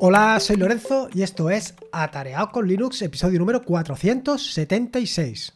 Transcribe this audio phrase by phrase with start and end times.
[0.00, 5.54] Hola, soy Lorenzo y esto es Atareado con Linux, episodio número 476.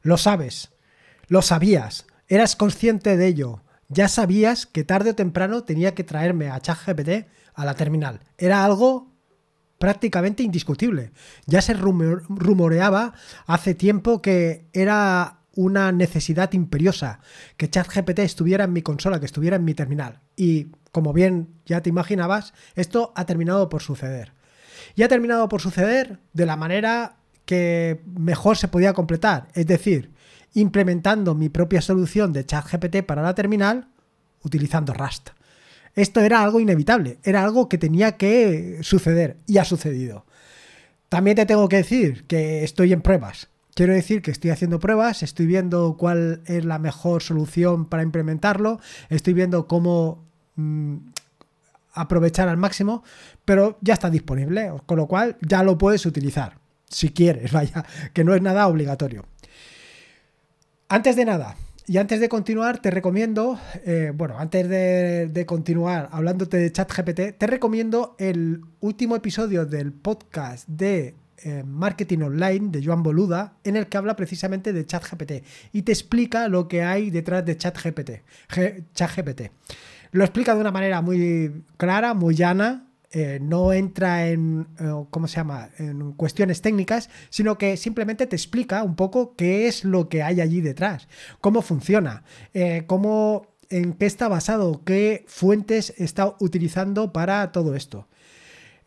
[0.00, 0.70] Lo sabes,
[1.28, 6.48] lo sabías, eras consciente de ello, ya sabías que tarde o temprano tenía que traerme
[6.48, 8.20] a ChatGPT a la terminal.
[8.38, 9.12] Era algo
[9.76, 11.12] prácticamente indiscutible.
[11.44, 13.12] Ya se rumoreaba
[13.46, 17.20] hace tiempo que era una necesidad imperiosa
[17.56, 20.20] que ChatGPT estuviera en mi consola, que estuviera en mi terminal.
[20.36, 24.32] Y como bien ya te imaginabas, esto ha terminado por suceder.
[24.94, 30.12] Y ha terminado por suceder de la manera que mejor se podía completar, es decir,
[30.54, 33.88] implementando mi propia solución de ChatGPT para la terminal
[34.42, 35.30] utilizando Rust.
[35.94, 40.24] Esto era algo inevitable, era algo que tenía que suceder y ha sucedido.
[41.08, 43.48] También te tengo que decir que estoy en pruebas.
[43.74, 48.80] Quiero decir que estoy haciendo pruebas, estoy viendo cuál es la mejor solución para implementarlo,
[49.08, 50.24] estoy viendo cómo
[50.56, 50.96] mm,
[51.94, 53.02] aprovechar al máximo,
[53.44, 58.24] pero ya está disponible, con lo cual ya lo puedes utilizar, si quieres, vaya, que
[58.24, 59.24] no es nada obligatorio.
[60.88, 66.56] Antes de nada, y antes de continuar, te recomiendo, eh, bueno, antes de, continuar hablándote
[66.56, 73.02] de ChatGPT, te recomiendo el último episodio del podcast de eh, Marketing Online de Joan
[73.02, 75.32] Boluda, en el que habla precisamente de ChatGPT
[75.72, 78.10] y te explica lo que hay detrás de ChatGPT.
[78.94, 79.50] ChatGPT.
[80.12, 85.26] Lo explica de una manera muy clara, muy llana, eh, no entra en, eh, ¿cómo
[85.26, 90.08] se llama?, en cuestiones técnicas, sino que simplemente te explica un poco qué es lo
[90.08, 91.08] que hay allí detrás,
[91.40, 92.22] cómo funciona,
[92.86, 98.06] cómo, en qué está basado, qué fuentes está utilizando para todo esto.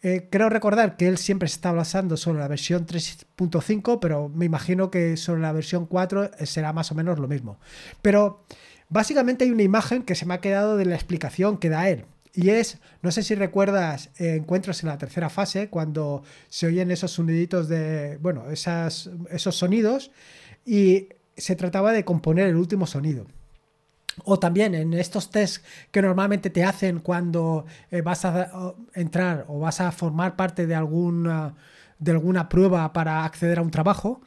[0.08, 4.46] Eh, creo recordar que él siempre se está basando sobre la versión 3.5, pero me
[4.46, 7.58] imagino que sobre la versión 4 eh, será más o menos lo mismo.
[8.04, 8.46] Pero
[8.88, 12.06] básicamente hay una imagen que se me ha quedado de la explicación que da él.
[12.36, 16.92] Y es, no sé si recuerdas eh, encuentros en la tercera fase, cuando se oyen
[16.92, 20.12] esos soniditos de, bueno, esas, esos sonidos,
[20.68, 23.26] y se trataba de componer el último sonido.
[24.24, 29.60] O también en estos tests que normalmente te hacen cuando eh, vas a entrar o
[29.60, 31.56] vas a formar parte de alguna,
[32.00, 34.22] de alguna prueba para acceder a un trabajo,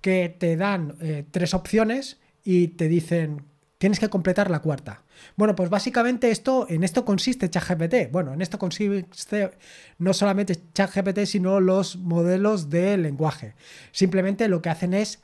[0.00, 5.04] que te dan eh, tres opciones y te dicen tienes que completar la cuarta.
[5.36, 8.12] Bueno, pues básicamente esto, en esto consiste ChatGPT.
[8.12, 9.52] Bueno, en esto consiste
[9.96, 13.54] no solamente ChatGPT, sino los modelos de lenguaje.
[13.90, 15.22] Simplemente lo que hacen es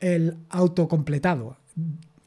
[0.00, 1.58] el autocompletado.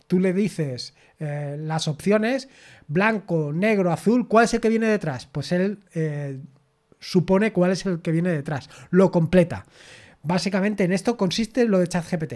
[0.09, 2.49] Tú le dices eh, las opciones,
[2.87, 5.27] blanco, negro, azul, ¿cuál es el que viene detrás?
[5.27, 6.39] Pues él eh,
[6.99, 9.67] supone cuál es el que viene detrás, lo completa.
[10.23, 12.33] Básicamente en esto consiste lo de ChatGPT.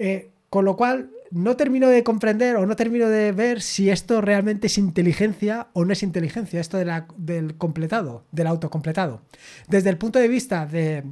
[0.00, 4.20] Eh, con lo cual, no termino de comprender o no termino de ver si esto
[4.20, 6.78] realmente es inteligencia o no es inteligencia, esto
[7.16, 9.22] del completado, del autocompletado.
[9.68, 11.04] Desde el punto de vista de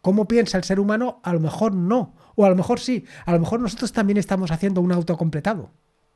[0.00, 3.32] cómo piensa el ser humano, a lo mejor no, o a lo mejor sí, a
[3.32, 5.72] lo mejor nosotros también estamos haciendo un autocompletado.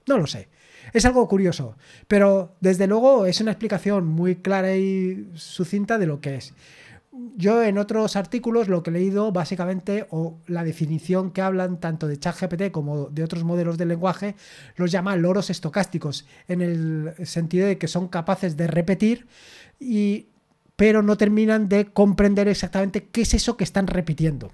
[0.07, 0.49] No lo sé.
[0.93, 6.21] Es algo curioso, pero desde luego es una explicación muy clara y sucinta de lo
[6.21, 6.55] que es.
[7.37, 12.07] Yo en otros artículos lo que he leído básicamente, o la definición que hablan tanto
[12.07, 14.37] de ChatGPT como de otros modelos de lenguaje,
[14.77, 19.27] los llama loros estocásticos, en el sentido de que son capaces de repetir,
[19.81, 20.29] y,
[20.77, 24.53] pero no terminan de comprender exactamente qué es eso que están repitiendo.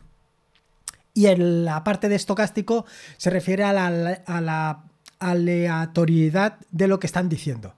[1.18, 2.86] Y en la parte de estocástico
[3.16, 4.84] se refiere a la
[5.18, 7.74] aleatoriedad de lo que están diciendo.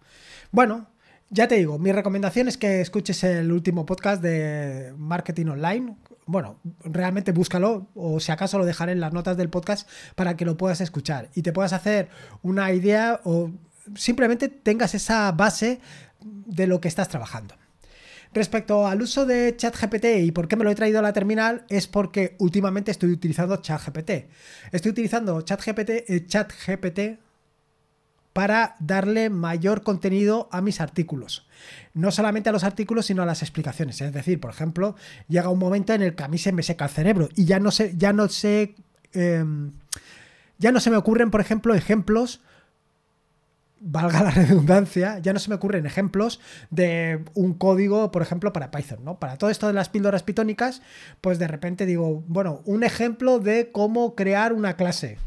[0.53, 0.89] Bueno,
[1.31, 5.97] ya te digo, mi recomendación es que escuches el último podcast de Marketing Online.
[6.27, 10.45] Bueno, realmente búscalo o si acaso lo dejaré en las notas del podcast para que
[10.45, 12.11] lo puedas escuchar y te puedas hacer
[12.43, 13.51] una idea o
[13.95, 15.81] simplemente tengas esa base
[16.21, 17.55] de lo que estás trabajando.
[18.33, 21.65] Respecto al uso de ChatGPT y por qué me lo he traído a la terminal,
[21.69, 24.11] es porque últimamente estoy utilizando ChatGPT.
[24.71, 27.01] Estoy utilizando ChatGPT, eh, ChatGPT
[28.33, 31.47] para darle mayor contenido a mis artículos.
[31.95, 34.01] No solamente a los artículos, sino a las explicaciones.
[34.01, 34.95] Es decir, por ejemplo,
[35.29, 37.59] llega un momento en el que a mí se me seca el cerebro y ya
[37.59, 38.77] no sé, ya no sé,
[39.13, 39.73] em,
[40.59, 42.41] ya no se me ocurren, por ejemplo, ejemplos
[43.81, 46.41] valga la redundancia, ya no se me ocurren ejemplos
[46.71, 49.19] de un código, por ejemplo, para Python, ¿no?
[49.19, 50.83] Para todo esto de las píldoras pitónicas,
[51.21, 55.19] pues de repente digo, bueno, un ejemplo de cómo crear una clase.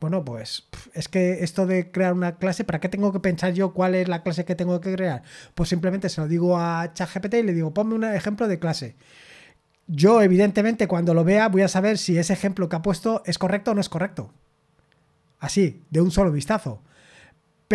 [0.00, 3.72] Bueno, pues es que esto de crear una clase, ¿para qué tengo que pensar yo
[3.72, 5.22] cuál es la clase que tengo que crear?
[5.54, 8.96] Pues simplemente se lo digo a ChatGPT y le digo, ponme un ejemplo de clase.
[9.86, 13.38] Yo, evidentemente, cuando lo vea, voy a saber si ese ejemplo que ha puesto es
[13.38, 14.32] correcto o no es correcto.
[15.38, 16.82] Así, de un solo vistazo.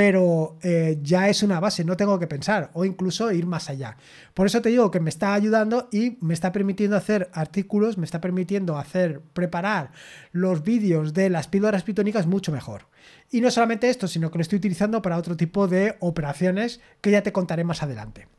[0.02, 3.98] Pero eh, ya es una base, no tengo que pensar o incluso ir más allá.
[4.34, 8.06] Por eso te digo que me está ayudando y me está permitiendo hacer artículos, me
[8.06, 9.92] está permitiendo hacer, preparar
[10.32, 12.86] los vídeos de las píldoras pitónicas mucho mejor.
[13.30, 17.12] Y no solamente esto, sino que lo estoy utilizando para otro tipo de operaciones que
[17.12, 18.39] ya te contaré más adelante.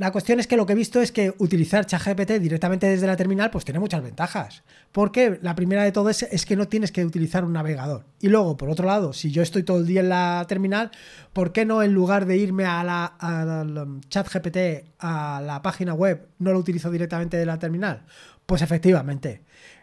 [0.00, 3.18] La cuestión es que lo que he visto es que utilizar ChatGPT directamente desde la
[3.18, 4.62] terminal pues tiene muchas ventajas.
[4.92, 8.06] Porque la primera de todas es, que no tienes que utilizar un navegador.
[8.18, 10.90] Y luego, por otro lado, si yo estoy todo el día en la terminal,
[11.34, 16.54] ¿por qué no en lugar de irme a la ChatGPT, a la página web, no
[16.54, 18.06] lo utilizo directamente de la terminal?
[18.46, 19.42] Pues efectivamente.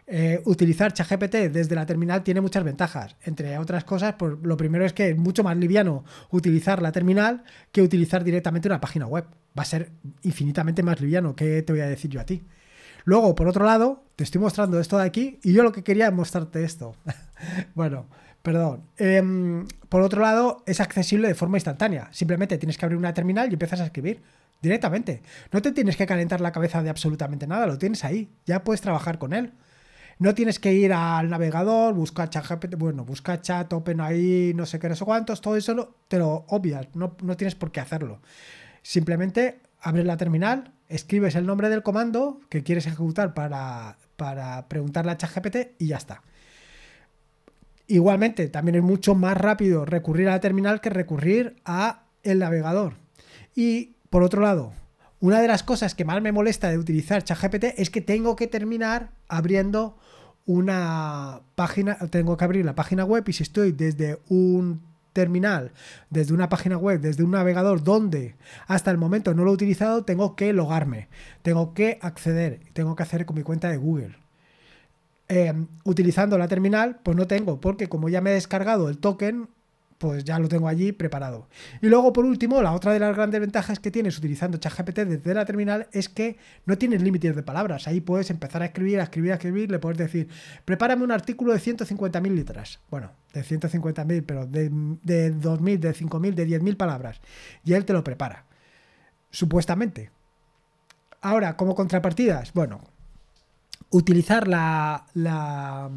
[0.09, 3.17] Eh, utilizar ChatGPT desde la terminal tiene muchas ventajas.
[3.23, 7.43] Entre otras cosas, pues, lo primero es que es mucho más liviano utilizar la terminal
[7.73, 9.25] que utilizar directamente una página web.
[9.57, 9.91] Va a ser
[10.23, 11.35] infinitamente más liviano.
[11.35, 12.41] ¿Qué te voy a decir yo a ti?
[13.03, 16.07] Luego, por otro lado, te estoy mostrando esto de aquí y yo lo que quería
[16.07, 16.95] es mostrarte esto.
[17.75, 18.07] bueno,
[18.41, 18.83] perdón.
[18.97, 22.07] Em, por otro lado, es accesible de forma instantánea.
[22.11, 24.21] Simplemente tienes que abrir una terminal y empiezas a escribir
[24.61, 25.21] directamente.
[25.51, 28.29] No te tienes que calentar la cabeza de absolutamente nada, lo tienes ahí.
[28.45, 29.53] Ya puedes trabajar con él.
[30.19, 34.79] No tienes que ir al navegador, buscar chat, bueno, buscar chat, open ahí, no sé
[34.79, 38.19] qué, no sé cuántos, todo eso te lo obvias, no, tienes por qué hacerlo.
[38.81, 45.11] Simplemente abres la terminal, escribes el nombre del comando que quieres ejecutar para, para preguntarle
[45.11, 46.23] a ChatGPT y ya está.
[47.85, 52.95] Igualmente, también es mucho más rápido recurrir a la terminal que recurrir a el navegador.
[53.55, 54.73] Y por otro lado,
[55.19, 58.47] una de las cosas que más me molesta de utilizar ChatGPT es que tengo que
[58.47, 59.97] terminar abriendo
[60.45, 64.81] una página, tengo que abrir la página web y si estoy desde un
[65.13, 65.71] terminal,
[66.11, 68.35] desde una página web, desde un navegador donde
[68.67, 71.07] hasta el momento no lo he utilizado, tengo que logarme,
[71.41, 74.15] tengo que acceder, tengo que hacer con mi cuenta de Google.
[75.27, 79.49] Em, utilizando la terminal, pues no tengo, porque como ya me he descargado el token,
[79.97, 81.47] pues ya lo tengo allí preparado.
[81.81, 85.33] Y luego, por último, la otra de las grandes ventajas que tienes utilizando ChatGPT desde
[85.33, 87.87] la terminal es que no tienes límites de palabras.
[87.87, 89.71] Ahí puedes empezar a escribir, a escribir, a escribir.
[89.71, 90.27] Le puedes decir,
[90.65, 92.79] prepárame un artículo de 150.000 letras.
[92.91, 97.19] Bueno, de 150.000, pero de, de 2.000, de 5.000, de 10.000 palabras.
[97.63, 98.45] Y él te lo prepara.
[99.31, 100.11] Supuestamente.
[101.21, 102.81] Ahora, como contrapartidas, bueno,
[103.89, 105.89] utilizar la, la,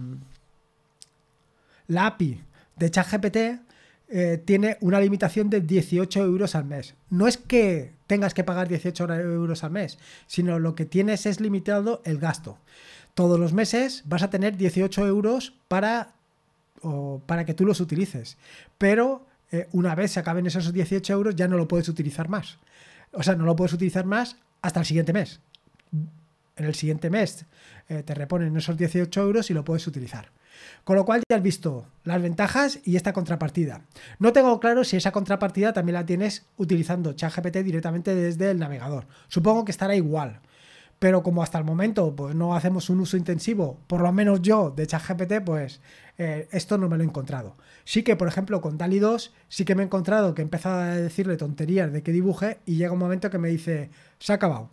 [1.87, 2.41] la API
[2.76, 3.69] de ChatGPT
[4.12, 6.95] eh, tiene una limitación de 18 euros al mes.
[7.11, 11.41] No es que tengas que pagar 18 euros al mes, sino lo que tienes es
[11.41, 12.59] limitado el gasto.
[13.15, 16.15] Todos los meses vas a tener 18 euros para,
[17.27, 18.37] para que tú los utilices.
[18.79, 22.59] Pero eh, una vez se acaben esos 18 euros ya no lo puedes utilizar más.
[23.13, 25.41] O sea, no lo puedes utilizar más hasta el siguiente mes.
[26.56, 27.45] En el siguiente mes
[27.89, 30.31] eh, te reponen esos 18 euros y lo puedes utilizar.
[30.85, 33.83] Con lo cual ya has visto las ventajas y esta contrapartida.
[34.19, 39.07] No tengo claro si esa contrapartida también la tienes utilizando ChatGPT directamente desde el navegador.
[39.29, 40.41] Supongo que estará igual.
[40.99, 44.71] Pero como hasta el momento pues, no hacemos un uso intensivo, por lo menos yo,
[44.71, 45.81] de ChatGPT, pues
[46.19, 47.56] eh, esto no me lo he encontrado.
[47.85, 50.97] Sí que, por ejemplo, con DALI 2 sí que me he encontrado que he a
[50.97, 54.69] decirle tonterías de que dibuje y llega un momento que me dice, se ha acabado.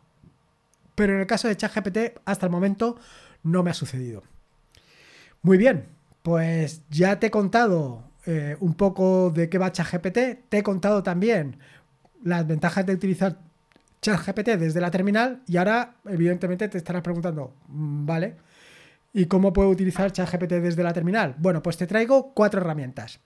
[0.96, 2.98] Pero en el caso de ChatGPT, hasta el momento
[3.44, 4.24] no me ha sucedido.
[5.42, 5.86] Muy bien,
[6.24, 11.04] pues ya te he contado eh, un poco de qué va ChatGPT, te he contado
[11.04, 11.58] también
[12.24, 13.38] las ventajas de utilizar
[14.02, 18.36] ChatGPT desde la terminal y ahora evidentemente te estarás preguntando, mm, ¿vale?
[19.14, 21.36] ¿Y cómo puedo utilizar ChatGPT desde la terminal?
[21.40, 23.20] Bueno, pues te traigo cuatro herramientas.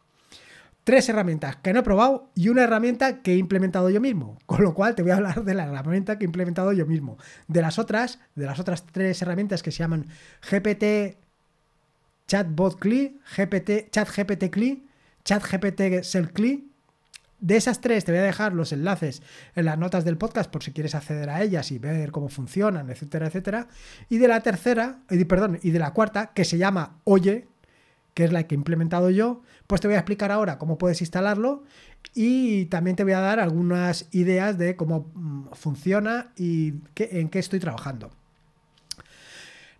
[0.84, 4.38] Tres herramientas que no he probado y una herramienta que he implementado yo mismo.
[4.46, 7.18] Con lo cual te voy a hablar de la herramienta que he implementado yo mismo.
[7.48, 10.08] De las otras, de las otras tres herramientas que se llaman
[10.50, 11.18] GPT
[12.28, 14.88] Chatbot CLI, GPT, ChatGPT CLI,
[15.24, 15.82] ChatGPT
[16.34, 16.68] CLI.
[17.40, 19.24] De esas tres te voy a dejar los enlaces
[19.56, 22.90] en las notas del podcast por si quieres acceder a ellas y ver cómo funcionan,
[22.92, 23.68] etcétera, etcétera.
[24.10, 27.48] Y de la tercera, eh, perdón, y de la cuarta, que se llama Oye,
[28.14, 31.02] que es la que he implementado yo, pues te voy a explicar ahora cómo puedes
[31.02, 31.64] instalarlo
[32.14, 37.40] y también te voy a dar algunas ideas de cómo mm, funciona y en qué
[37.40, 38.12] estoy trabajando.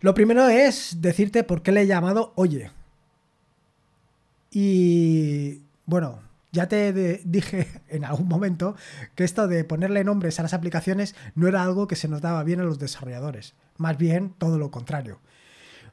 [0.02, 2.70] Lo primero es decirte por qué le he llamado Oye.
[4.50, 6.92] Y bueno, ya te
[7.24, 8.74] dije en algún momento
[9.14, 12.42] que esto de ponerle nombres a las aplicaciones no era algo que se nos daba
[12.42, 15.20] bien a los desarrolladores, más bien todo lo contrario.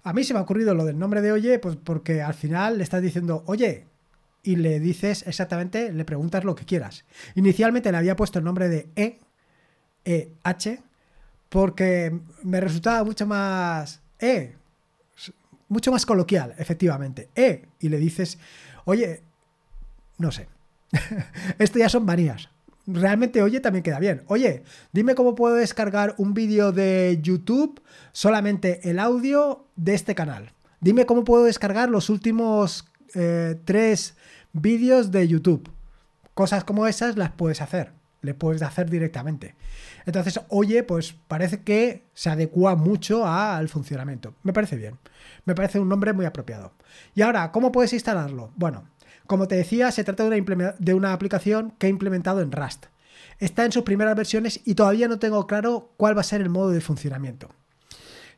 [0.02, 2.80] A mí se me ha ocurrido lo del nombre de Oye, pues porque al final
[2.80, 3.86] le estás diciendo Oye
[4.42, 7.06] y le dices exactamente, le preguntas lo que quieras.
[7.36, 9.20] Inicialmente le había puesto el nombre de E,
[10.04, 10.82] E, H,
[11.50, 14.56] porque me resultaba mucho más, eh,
[15.68, 18.38] mucho más coloquial, efectivamente, eh, y le dices,
[18.86, 19.24] oye,
[20.18, 20.48] no sé.
[21.60, 22.50] Esto ya son manías.
[22.86, 24.24] Realmente Oye también queda bien.
[24.28, 27.82] Oye, dime cómo puedo descargar un vídeo de YouTube,
[28.14, 30.54] solamente el audio de este canal.
[30.82, 34.16] Dime cómo puedo descargar los últimos eh, tres
[34.54, 35.70] vídeos de YouTube.
[36.34, 37.99] Cosas como esas las puedes hacer.
[38.22, 39.56] Le puedes hacer directamente.
[40.06, 44.36] Entonces, oye, pues parece que se adecua mucho al funcionamiento.
[44.44, 44.98] Me parece bien.
[45.46, 46.74] Me parece un nombre muy apropiado.
[47.16, 48.52] Y ahora, ¿cómo puedes instalarlo?
[48.56, 48.86] Bueno,
[49.30, 52.88] como te decía, se trata de una, aplicación que he implementado en Rust.
[53.38, 56.50] Está en sus primeras versiones y todavía no tengo claro cuál va a ser el
[56.50, 57.50] modo de funcionamiento.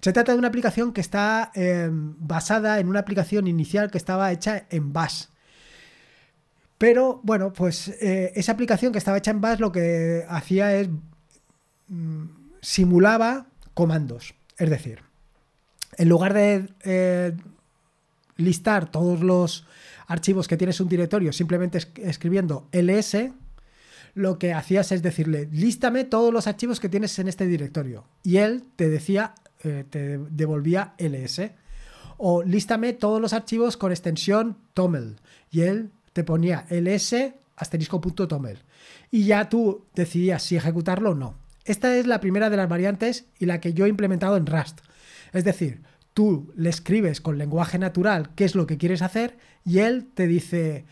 [0.02, 4.34] Se trata de una aplicación que está em, basada en una aplicación inicial que estaba
[4.34, 5.28] hecha en Bash.
[6.82, 10.90] Pero bueno, pues eh, esa aplicación que estaba hecha en Bash lo que hacía es
[11.90, 12.24] mm,
[12.60, 13.46] simulaba
[13.76, 14.34] comandos.
[14.58, 15.04] Es decir,
[16.00, 17.38] en lugar de eh,
[18.38, 19.68] listar todos los
[20.08, 23.16] archivos que tienes un directorio simplemente escribiendo ls,
[24.16, 28.06] lo que hacías es decirle, lístame todos los archivos que tienes en este directorio.
[28.24, 31.42] Y él te decía, eh, te devolvía ls.
[32.18, 35.18] O lístame todos los archivos con extensión toml.
[35.52, 37.16] Y él te ponía ls
[37.56, 38.58] asterisco.toml.
[39.12, 41.36] Y ya tú decidías si ejecutarlo o no.
[41.66, 44.80] Esta es la primera de las variantes y la que yo he implementado en Rust.
[45.32, 45.82] Es decir,
[46.14, 50.28] tú le escribes con lenguaje natural qué es lo que quieres hacer y él te
[50.28, 50.86] dice,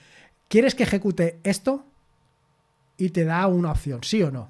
[0.47, 1.85] ¿quieres que ejecute esto?
[2.97, 4.49] Y te da una opción, sí o no.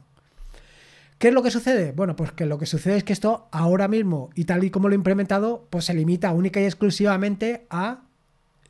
[1.20, 1.92] ¿Qué es lo que sucede?
[1.92, 4.88] Bueno, pues que lo que sucede es que esto ahora mismo y tal y como
[4.88, 8.04] lo he implementado, pues se limita única y exclusivamente a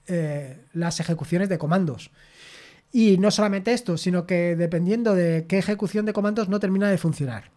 [0.09, 2.11] eh, las ejecuciones de comandos.
[2.91, 6.97] Y no solamente esto, sino que dependiendo de qué ejecución de comandos no termina de
[6.97, 7.51] funcionar.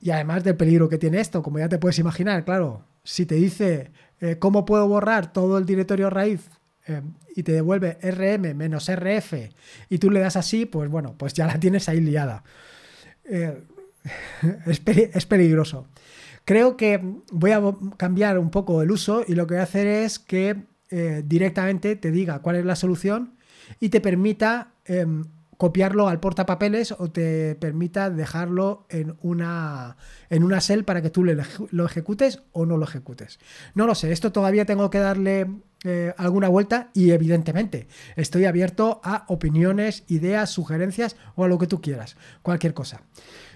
[0.00, 3.36] Y además del peligro que tiene esto, como ya te puedes imaginar, claro, si te
[3.36, 6.50] dice eh, cómo puedo borrar todo el directorio raíz
[6.86, 7.02] eh,
[7.36, 9.32] y te devuelve rm menos rf
[9.88, 12.42] y tú le das así, pues bueno, pues ya la tienes ahí liada.
[13.24, 13.62] Eh,
[14.66, 15.86] es, peligroso.
[16.44, 17.62] Creo que voy a
[17.96, 20.64] cambiar un poco el uso y lo que voy a hacer es que
[21.24, 23.34] directamente te diga cuál es la solución
[23.80, 25.24] y te permita em,
[25.62, 29.96] copiarlo al portapapeles o te permita dejarlo en una,
[30.28, 33.38] en una shell para que tú lo ejecutes o no lo ejecutes.
[33.76, 35.46] No lo sé, esto todavía tengo que darle
[35.84, 41.68] eh, alguna vuelta y evidentemente estoy abierto a opiniones, ideas, sugerencias o a lo que
[41.68, 43.02] tú quieras, cualquier cosa.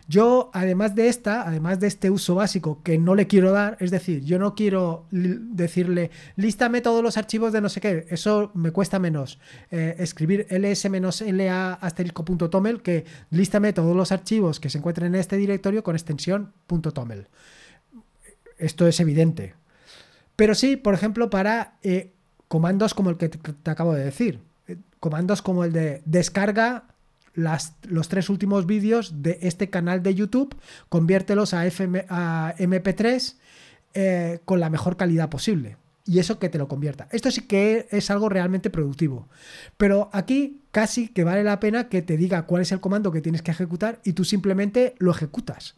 [0.09, 3.91] Yo, además de esta, además de este uso básico que no le quiero dar, es
[3.91, 8.71] decir, yo no quiero decirle, lístame todos los archivos de no sé qué, eso me
[8.71, 9.41] cuesta menos
[9.73, 15.83] eh, escribir ls-la asterisco.toml que lístame todos los archivos que se encuentren en este directorio
[15.83, 17.27] con extensión .toml.
[18.59, 19.55] Esto es evidente.
[20.37, 22.13] Pero sí, por ejemplo, para eh,
[22.49, 24.41] comandos como el que te acabo de decir.
[24.69, 26.85] Eh, comandos como el de descarga
[27.37, 30.57] los tres últimos vídeos de este canal de YouTube,
[30.89, 33.35] conviértelos a, MP3
[33.95, 35.77] eh, con la mejor calidad posible.
[36.09, 37.09] Y eso que te lo convierta.
[37.11, 39.29] Esto sí que es algo realmente productivo.
[39.77, 43.21] Pero aquí casi que vale la pena que te diga cuál es el comando que
[43.21, 45.75] tienes que ejecutar y tú simplemente lo ejecutas.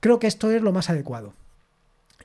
[0.00, 1.34] Creo que esto es lo más adecuado.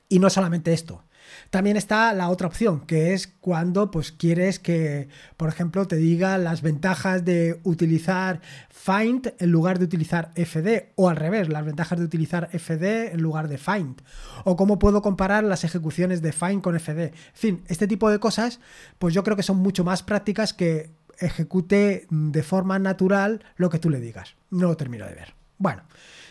[0.10, 1.04] Y no solamente esto.
[1.50, 6.38] También está la otra opción, que es cuando pues, quieres que, por ejemplo, te diga
[6.38, 11.98] las ventajas de utilizar find en lugar de utilizar fd, o al revés, las ventajas
[12.00, 14.02] de utilizar fd en lugar de find,
[14.44, 17.00] o cómo puedo comparar las ejecuciones de find con fd.
[17.00, 18.60] En fin, este tipo de cosas,
[19.00, 23.80] pues yo creo que son mucho más prácticas que ejecute de forma natural lo que
[23.80, 24.36] tú le digas.
[24.50, 25.34] No lo termino de ver.
[25.58, 25.84] Bueno.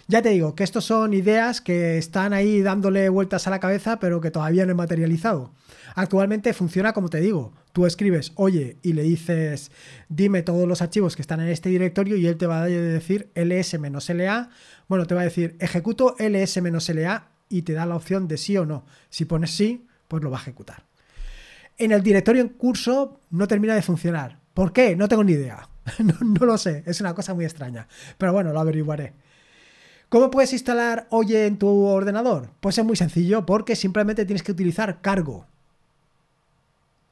[0.07, 3.99] Ya te digo que estos son ideas que están ahí dándole vueltas a la cabeza,
[3.99, 5.53] pero que todavía no he materializado.
[5.95, 7.55] Actualmente funciona como te digo.
[7.73, 9.71] Tú escribes oye y le dices
[10.09, 13.31] dime todos los archivos que están en este directorio y él te va a decir
[13.35, 14.51] ls-la.
[14.89, 18.67] Bueno, te va a decir ejecuto ls-la y te da la opción de sí o
[18.67, 18.85] no.
[19.09, 20.85] Si pones sí, pues lo va a ejecutar.
[21.79, 24.39] En el directorio en curso no termina de funcionar.
[24.53, 24.97] ¿Por qué?
[24.97, 25.69] No tengo ni idea.
[25.99, 26.83] no, no lo sé.
[26.87, 27.89] Es una cosa muy extraña.
[28.19, 29.15] Pero bueno, lo averiguaré.
[30.15, 32.51] ¿Cómo puedes instalar Oye en tu ordenador?
[32.61, 35.45] Pues es muy sencillo porque simplemente tienes que utilizar cargo.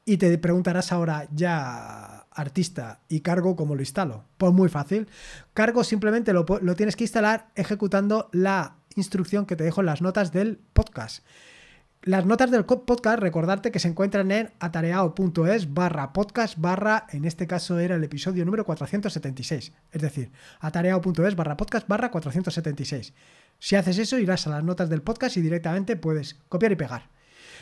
[0.05, 4.23] Y te preguntarás ahora, ya artista, ¿y cargo cómo lo instalo?
[4.37, 5.09] Pues muy fácil.
[5.53, 10.01] Cargo simplemente lo, lo tienes que instalar ejecutando la instrucción que te dejo en las
[10.01, 11.25] notas del podcast.
[12.05, 17.47] Las notas del podcast, recordarte que se encuentran en atareao.es barra podcast barra, en este
[17.47, 19.71] caso era el episodio número 476.
[19.89, 20.29] Es decir,
[20.59, 23.13] atareao.es barra podcast barra 476.
[23.57, 27.09] Si haces eso, irás a las notas del podcast y directamente puedes copiar y pegar.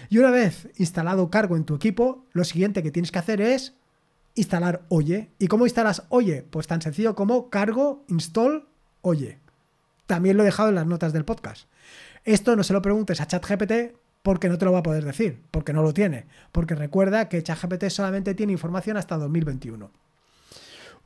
[0.10, 3.76] Y una vez instalado cargo en tu equipo, lo siguiente que tienes que hacer es
[4.34, 5.30] instalar Oye.
[5.38, 6.42] ¿Y cómo instalas Oye?
[6.50, 8.68] Pues tan sencillo como cargo, install,
[9.02, 9.38] Oye.
[10.08, 11.68] También lo he dejado en las notas del podcast.
[12.24, 15.42] Esto no se lo preguntes a ChatGPT porque no te lo va a poder decir,
[15.52, 16.26] porque no lo tiene.
[16.52, 19.92] Porque recuerda que ChatGPT solamente tiene información hasta 2021.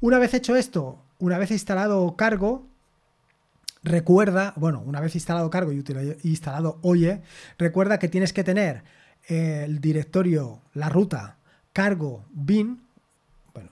[0.01, 2.67] Una vez hecho esto, una vez instalado cargo,
[3.83, 5.83] recuerda, bueno, una vez instalado cargo y
[6.23, 7.21] instalado oye,
[7.57, 8.83] recuerda que tienes que tener
[9.27, 11.37] el directorio, la ruta,
[11.71, 12.83] cargo, bin,
[13.53, 13.71] bueno,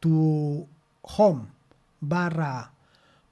[0.00, 0.68] tu
[1.02, 1.46] home
[2.00, 2.72] barra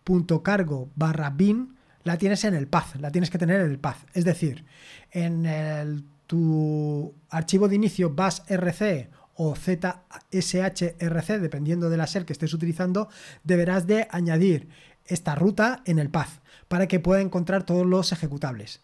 [0.04, 3.78] punto cargo barra bin la tienes en el path, la tienes que tener en el
[3.78, 3.98] path.
[4.14, 4.64] Es decir,
[5.12, 12.52] en el, tu archivo de inicio basrc o ZSHRC, dependiendo de la SER que estés
[12.52, 13.08] utilizando,
[13.44, 14.68] deberás de añadir
[15.06, 18.80] esta ruta en el path para que pueda encontrar todos los ejecutables.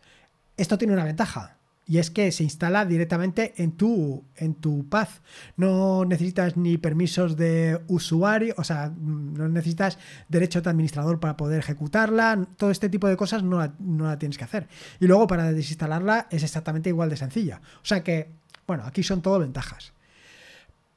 [0.56, 1.57] Esto tiene una ventaja,
[1.88, 5.22] y es que se instala directamente en tu, en tu path.
[5.56, 11.60] No necesitas ni permisos de usuario, o sea, no necesitas derecho de administrador para poder
[11.60, 14.68] ejecutarla, todo este tipo de cosas no no la tienes que hacer.
[15.00, 17.62] Y luego para desinstalarla es exactamente igual de sencilla.
[17.82, 18.32] O sea que,
[18.66, 19.94] bueno, aquí son todo ventajas.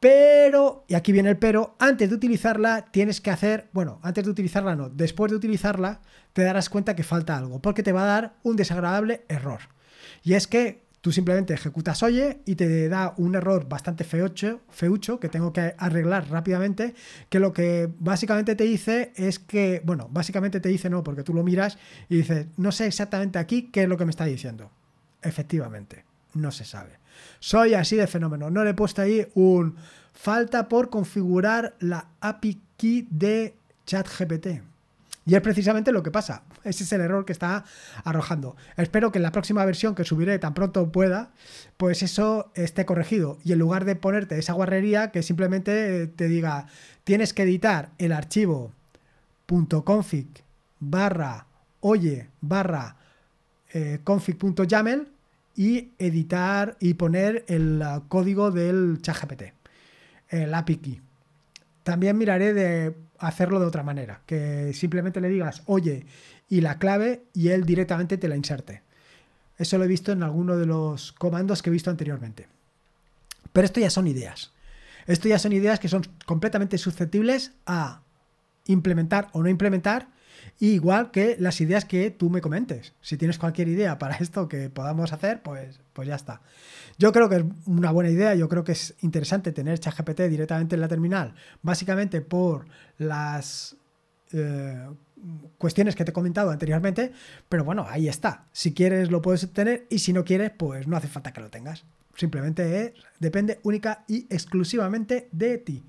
[0.02, 4.32] Pero, y aquí viene el pero, antes de utilizarla tienes que hacer, bueno, antes de
[4.32, 6.02] utilizarla no, después de utilizarla
[6.34, 9.62] te darás cuenta que falta algo, porque te va a dar un desagradable error.
[10.24, 15.20] Y es que tú simplemente ejecutas oye y te da un error bastante feucho, feucho
[15.20, 16.94] que tengo que arreglar rápidamente,
[17.28, 21.34] que lo que básicamente te dice es que, bueno, básicamente te dice no, porque tú
[21.34, 21.78] lo miras
[22.08, 24.70] y dices, no sé exactamente aquí qué es lo que me está diciendo.
[25.24, 27.00] Efectivamente, no se sabe.
[27.40, 28.50] Soy así de fenómeno.
[28.50, 29.76] No le he puesto ahí un
[30.14, 34.71] falta por configurar la API key de ChatGPT.
[35.26, 36.44] Y es precisamente lo que pasa.
[36.64, 37.64] Ese es el error que está
[38.04, 38.56] arrojando.
[38.76, 41.32] Espero que en la próxima versión que subiré tan pronto pueda,
[41.78, 43.38] pues eso esté corregido.
[43.44, 46.68] Y en lugar de ponerte esa guarrería, que simplemente te diga,
[47.04, 48.74] tienes que editar el archivo
[49.84, 50.28] .config
[50.80, 51.46] barra
[51.82, 52.96] oye barra
[53.74, 55.08] eh, config.yaml
[55.56, 59.44] y editar y poner el código del ChatGPT,
[60.30, 61.02] el API key.
[61.84, 66.06] También miraré de hacerlo de otra manera, que simplemente le digas oye
[66.50, 68.82] y la clave y él directamente te la inserte.
[69.58, 72.48] Eso lo he visto en alguno de los comandos que he visto anteriormente.
[73.54, 74.52] Pero esto ya son ideas.
[75.08, 78.02] Esto ya son ideas que son completamente susceptibles a
[78.66, 80.08] implementar o no implementar
[80.68, 82.94] igual que las ideas que tú me comentes.
[83.02, 86.42] Si tienes cualquier idea para esto que podamos hacer, pues, pues ya está.
[86.98, 90.76] Yo creo que es una buena idea, yo creo que es interesante tener ChatGPT directamente
[90.76, 92.66] en la terminal, básicamente por
[93.00, 93.76] las
[94.34, 94.88] eh,
[95.58, 97.12] cuestiones que te he comentado anteriormente,
[97.50, 98.46] pero bueno, ahí está.
[98.52, 101.50] Si quieres lo puedes tener y si no quieres, pues no hace falta que lo
[101.50, 101.86] tengas.
[102.16, 105.84] Simplemente depende única y exclusivamente de ti.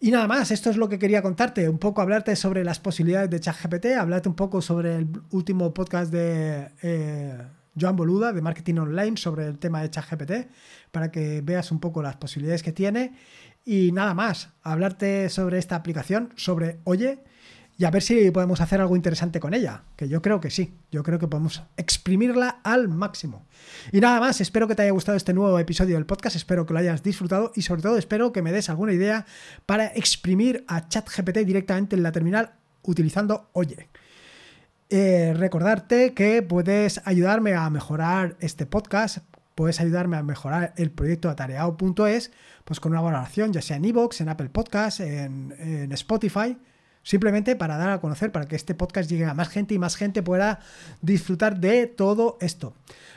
[0.00, 3.30] Y nada más, esto es lo que quería contarte, un poco hablarte sobre las posibilidades
[3.30, 7.36] de ChatGPT, hablarte un poco sobre el último podcast de eh,
[7.78, 10.32] Joan Boluda de Marketing Online sobre el tema de ChatGPT,
[10.92, 13.14] para que veas un poco las posibilidades que tiene.
[13.64, 17.24] Y nada más, hablarte sobre esta aplicación, sobre Oye,
[17.80, 20.74] y a ver si podemos hacer algo interesante con ella, que yo creo que sí,
[20.90, 23.46] yo creo que podemos exprimirla al máximo.
[23.92, 26.72] Y nada más, espero que te haya gustado este nuevo episodio del podcast, espero que
[26.72, 29.26] lo hayas disfrutado y sobre todo espero que me des alguna idea
[29.64, 32.50] para exprimir a ChatGPT directamente en la terminal
[32.82, 33.88] utilizando Oye.
[34.90, 39.18] Eh, recordarte que puedes ayudarme a mejorar este podcast,
[39.54, 42.32] puedes ayudarme a mejorar el proyecto atareado.es,
[42.64, 46.56] pues con una valoración, ya sea en iVoox, en Apple Podcasts, en, en Spotify
[47.08, 49.96] Simplemente para dar a conocer, para que este podcast llegue a más gente y más
[49.96, 50.60] gente pueda
[51.00, 52.74] disfrutar de todo esto.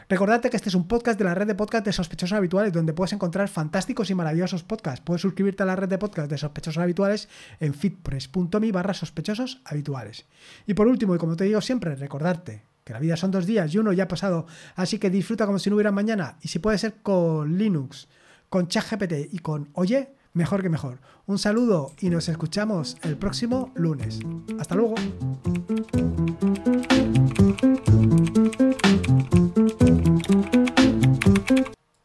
[0.07, 2.93] Recordad que este es un podcast de la red de podcast de sospechosos habituales, donde
[2.93, 5.01] puedes encontrar fantásticos y maravillosos podcasts.
[5.01, 7.27] Puedes suscribirte a la red de podcast de sospechosos habituales
[7.59, 10.25] en fitpress.me barra sospechosos habituales.
[10.65, 13.73] Y por último, y como te digo siempre, recordarte que la vida son dos días
[13.73, 16.37] y uno ya ha pasado, así que disfruta como si no hubiera mañana.
[16.41, 18.07] Y si puede ser con Linux,
[18.47, 20.99] con ChatGPT y con Oye, mejor que mejor.
[21.25, 24.19] Un saludo y nos escuchamos el próximo lunes.
[24.59, 24.95] Hasta luego.